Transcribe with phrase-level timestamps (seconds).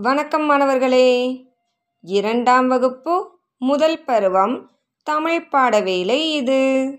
[0.00, 1.42] வணக்கம் மாணவர்களே.
[2.00, 4.70] இரண்டாம் வகுப்பு முதல் பருவம்
[5.02, 6.92] தமிழ் பாட வேலை இது.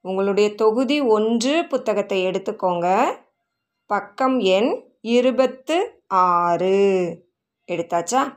[0.00, 3.16] உங்களுடைய தொகுதி ஒன்று புத்தகத்தை எடுத்துக்கோங்க.
[3.86, 7.18] பக்கம் எண் இருபத்து ஆறு.
[7.72, 8.36] எடுத்தாச்சா?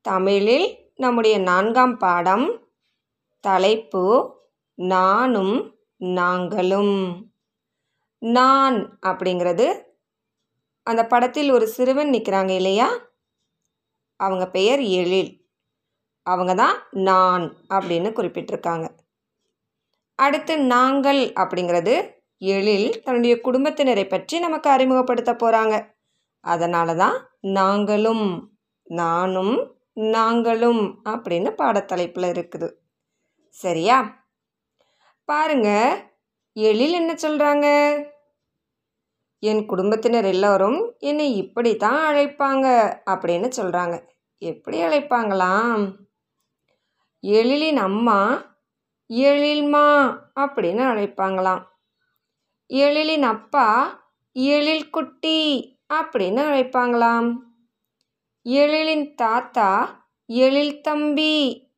[0.00, 2.68] தமிழில் நம்முடைய நான்காம் பாடம்
[3.40, 4.36] தலைப்பு
[4.74, 7.26] நானும் நாங்களும்.
[8.18, 9.88] நான் அப்படிங்கிறது
[10.86, 12.88] அந்த படத்தில் ஒரு சிறுவன் நிற்கிறாங்க இல்லையா?
[14.20, 15.30] அவங்க பெயர் எழில்.
[16.26, 18.86] அவங்க தான் நான் அப்படின்னு குறிப்பிட்டிருக்காங்க.
[20.18, 21.94] அடுத்து நாங்கள் அப்படிங்கிறது
[22.42, 25.74] எழில் தன்னுடைய குடும்பத்தினரை பற்றி நமக்கு அறிமுகப்படுத்த போகிறாங்க
[26.44, 28.26] அதனால தான் நாங்களும்
[28.90, 29.54] நானும்
[30.10, 32.68] நாங்களும் அப்படின்னு பாடத்தலைப்பில் இருக்குது.
[33.58, 33.98] சரியா?
[35.28, 35.68] பாருங்க
[36.56, 37.66] எழில் என்ன சொல்கிறாங்க
[39.42, 42.66] என் குடும்பத்தினர் எல்லோரும் என்னை இப்படி தான் அழைப்பாங்க
[43.10, 43.96] அப்படின்னு சொல்கிறாங்க
[44.42, 45.84] எப்படி அழைப்பாங்களாம்?
[47.22, 48.48] எழிலின் அம்மா
[49.10, 49.86] எழில்மா
[50.40, 51.62] அப்படின்னு அழைப்பாங்களாம்.
[52.70, 53.68] எழிலின் அப்பா
[54.32, 55.40] எழில் குட்டி
[55.94, 57.30] அப்படின்னு அழைப்பாங்களாம்.
[58.46, 59.70] எழிலின் தாத்தா
[60.24, 61.34] எழில் தம்பி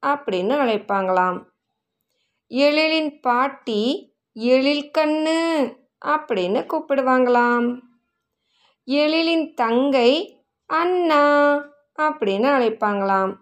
[0.07, 1.39] அப்படின்னு அழைப்பாங்களாம்.
[2.51, 3.83] எழிலின் பாட்டி
[4.33, 5.41] எழில் கண்ணு
[6.05, 7.78] அப்படின்னு கூப்பிடுவாங்களாம்.
[8.86, 11.25] எழிலின் தங்கை அண்ணா
[12.03, 13.33] அப்படின்னு அழைப்பாங்களாம்.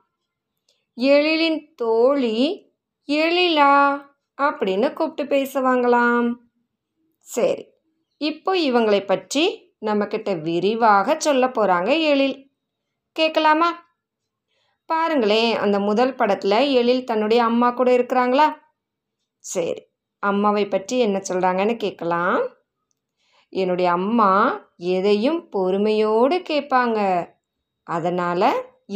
[0.97, 2.69] எழிலின் தோழி
[3.09, 4.03] எழிலா
[4.39, 6.35] அப்படின்னு கூப்பிட்டு பேசுவாங்களாம்.
[7.19, 7.67] சரி
[8.17, 12.49] இப்போ இவங்களை பற்றி நம்மக்கிட்ட விரிவாக சொல்ல போகிறாங்க எழில்.
[13.13, 13.89] கேட்கலாமா?
[14.85, 18.57] பாருங்களேன் அந்த முதல் படத்தில் எழில் தன்னுடைய அம்மா கூட இருக்கிறாங்களா?
[19.39, 19.90] சரி
[20.23, 22.41] அம்மாவை பற்றி என்ன சொல்கிறாங்கன்னு கேட்கலாம்.
[23.53, 24.31] என்னுடைய அம்மா
[24.97, 26.99] எதையும் பொறுமையோடு கேட்பாங்க.
[27.87, 28.49] அதனால்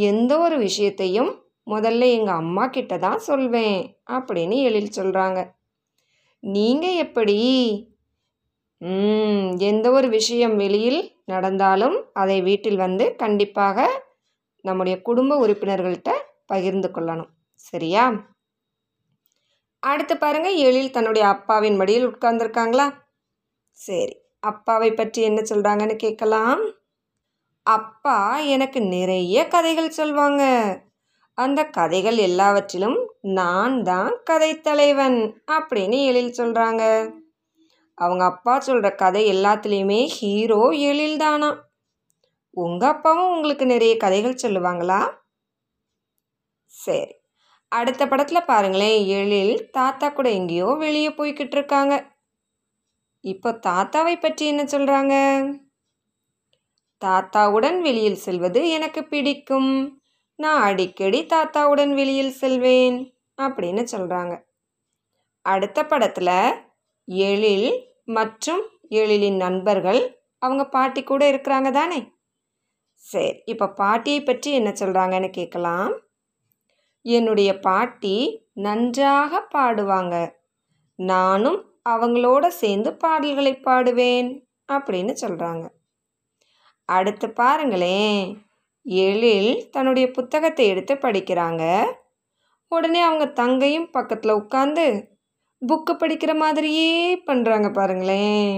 [0.09, 1.31] எந்த ஒரு விஷயத்தையும்
[1.67, 3.77] முதல்ல எங்கள் அம்மா கிட்ட தான் சொல்வேன்
[4.11, 5.39] அப்படின்னு எழில் சொல்கிறாங்க
[6.43, 7.37] நீங்கள் எப்படி?
[9.69, 13.87] எந்த ஒரு விஷயம் வெளியில் நடந்தாலும் அதை வீட்டில் வந்து கண்டிப்பாக
[14.65, 16.11] நம்முடைய குடும்ப உறுப்பினர்கள்ட்ட
[16.45, 17.31] பகிர்ந்து கொள்ளணும்.
[17.69, 18.03] சரியா?
[19.85, 22.87] அடுத்து பாருங்க எழில் தன்னுடைய அப்பாவின் மடியில் உட்கார்ந்துருக்காங்களா?
[23.79, 26.61] சரி அப்பாவை பற்றி என்ன சொல்கிறாங்கன்னு கேட்கலாம்.
[27.65, 28.17] அப்பா
[28.55, 30.43] எனக்கு நிறைய கதைகள் சொல்வாங்க.
[31.37, 32.97] அந்த கதைகள் எல்லாவற்றிலும்
[33.37, 35.19] நான் தான் கதை தலைவன்
[35.51, 36.83] அப்படின்னு எழில் சொல்கிறாங்க
[37.97, 41.49] அவங்க அப்பா சொல்கிற கதை எல்லாத்துலேயுமே ஹீரோ எழில் தானா?
[42.57, 44.99] உங்கள் அப்பாவும் உங்களுக்கு நிறைய கதைகள் சொல்லுவாங்களா?
[46.73, 47.13] சரி
[47.77, 51.93] அடுத்த படத்தில் பாருங்களேன் எழில் தாத்தா கூட எங்கேயோ வெளியே போய்கிட்டு இருக்காங்க.
[53.23, 55.13] இப்போ தாத்தாவை பற்றி என்ன சொல்கிறாங்க
[57.01, 59.71] தாத்தாவுடன் வெளியில் செல்வது எனக்கு பிடிக்கும்.
[60.39, 62.97] நான் அடிக்கடி தாத்தாவுடன் வெளியில் செல்வேன்
[63.37, 64.33] அப்படின்னு சொல்கிறாங்க
[65.45, 66.35] அடுத்த படத்தில்
[67.27, 67.69] எழில்
[68.17, 68.63] மற்றும்
[68.99, 70.01] எழிலின் நண்பர்கள்
[70.41, 71.99] அவங்க பாட்டி கூட இருக்கிறாங்க தானே?
[73.03, 75.91] சரி இப்போ பாட்டியை பற்றி என்ன சொல்கிறாங்கன்னு கேட்கலாம்.
[77.05, 78.15] என்னுடைய பாட்டி
[78.65, 80.15] நன்றாக பாடுவாங்க.
[80.99, 84.29] நானும் அவங்களோட சேர்ந்து பாடல்களை பாடுவேன்
[84.69, 85.65] அப்படின்னு சொல்கிறாங்க
[86.89, 88.21] அடுத்து பாருங்களேன்.
[88.85, 91.63] எழில் தன்னுடைய புத்தகத்தை எடுத்து படிக்கிறாங்க.
[92.71, 94.85] உடனே அவங்க தங்கையும் பக்கத்தில் உட்காந்து
[95.61, 96.89] புக்கு படிக்கிற மாதிரியே
[97.27, 98.49] பண்ணுறாங்க பாருங்களேன்.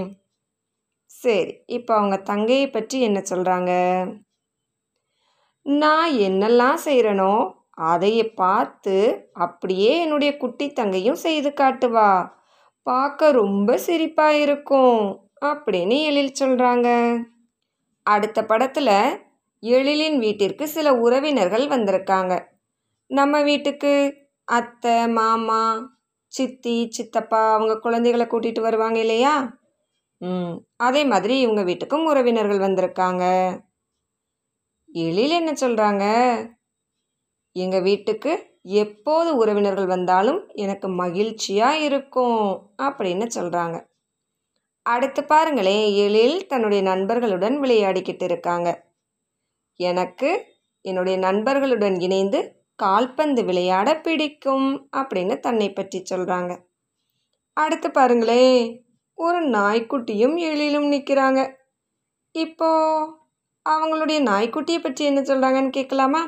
[1.10, 3.72] சரி இப்போ அவங்க தங்கையை பற்றி என்ன சொல்கிறாங்க
[5.66, 7.32] நான் என்னெல்லாம் செய்கிறனோ
[7.78, 8.96] அதையை பார்த்து
[9.32, 12.10] அப்படியே என்னுடைய குட்டி தங்கையும் செய்து காட்டுவா.
[12.82, 15.00] பார்க்க ரொம்ப சிரிப்பாக இருக்கும்
[15.46, 16.88] அப்படின்னு எழில் சொல்கிறாங்க
[18.06, 18.94] அடுத்த படத்தில்
[19.62, 22.34] எழிலின் வீட்டிற்கு சில உறவினர்கள் வந்திருக்காங்க.
[23.06, 23.92] நம்ம வீட்டுக்கு
[24.44, 25.62] அத்தை மாமா
[26.32, 29.34] சித்தி சித்தப்பா அவங்க குழந்தைகளை கூட்டிகிட்டு வருவாங்க இல்லையா?
[30.20, 33.24] ம் அதே மாதிரி இவங்க வீட்டுக்கும் உறவினர்கள் வந்திருக்காங்க.
[34.90, 36.04] எழில் என்ன சொல்கிறாங்க
[37.64, 38.32] எங்கள் வீட்டுக்கு
[38.80, 42.40] எப்போது உறவினர்கள் வந்தாலும் எனக்கு மகிழ்ச்சியாக இருக்கும்
[42.82, 43.76] அப்படின்னு சொல்கிறாங்க
[44.86, 48.68] அடுத்து பாருங்களேன் எழில் தன்னுடைய நண்பர்களுடன் விளையாடிக்கிட்டு இருக்காங்க.
[49.80, 50.30] எனக்கு
[50.84, 52.40] என்னுடைய நண்பர்களுடன் இணைந்து
[52.74, 56.52] கால்பந்து விளையாட பிடிக்கும் அப்படின்னு தன்னை பற்றி சொல்கிறாங்க
[57.56, 58.62] அடுத்து பாருங்களேன்
[59.18, 61.40] ஒரு நாய்க்குட்டியும் எழிலும் நிற்கிறாங்க
[62.34, 62.70] இப்போ
[63.66, 66.22] அவங்களுடைய நாய்க்குட்டியை பற்றி என்ன சொல்கிறாங்கன்னு கேட்கலாமா?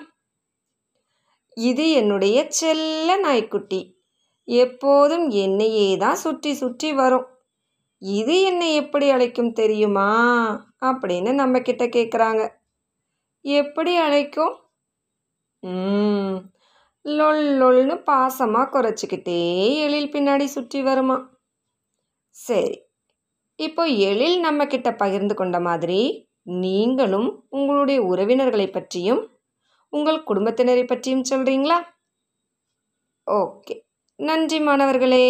[1.61, 3.81] இது என்னுடைய செல்ல நாய்க்குட்டி.
[4.49, 7.27] எப்போதும் என்னையே தான் சுற்றி சுற்றி வரும்.
[8.03, 10.09] இது என்னை எப்படி அழைக்கும் தெரியுமா?
[10.89, 12.43] அப்படின்னு நம்ம கிட்ட கேட்குறாங்க
[13.45, 14.55] எப்படி அழைக்கும்?
[17.05, 19.41] லொல் லொல்னு பாசமாக குறைச்சிக்கிட்டே
[19.85, 21.17] எழில் பின்னாடி சுற்றி வருமா?
[22.37, 22.79] சரி
[23.59, 26.01] இப்போ எழில் நம்ம கிட்ட பகிர்ந்து கொண்ட மாதிரி
[26.63, 29.23] நீங்களும் உங்களுடைய உறவினர்களை பற்றியும்
[29.93, 31.79] உங்கள் குடும்பத்தினரை பற்றியும் சொல்கிறீங்களா
[33.27, 33.75] ஓகே.
[34.19, 35.25] நன்றி மாணவர்களே.